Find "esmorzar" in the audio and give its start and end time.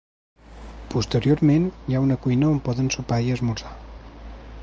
3.37-3.77